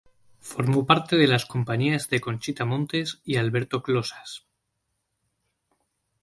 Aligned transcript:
Formó 0.39 0.83
parte 0.87 1.15
de 1.15 1.27
las 1.27 1.45
compañías 1.45 2.09
de 2.09 2.19
Conchita 2.21 2.65
Montes 2.65 3.21
y 3.23 3.33
de 3.33 3.39
Alberto 3.41 3.83
Closas. 3.83 4.47